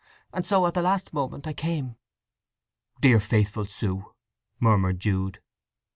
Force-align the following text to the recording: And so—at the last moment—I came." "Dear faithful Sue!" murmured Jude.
And 0.33 0.47
so—at 0.47 0.73
the 0.73 0.81
last 0.81 1.13
moment—I 1.13 1.53
came." 1.53 1.95
"Dear 3.01 3.19
faithful 3.19 3.65
Sue!" 3.67 4.03
murmured 4.59 4.99
Jude. 4.99 5.41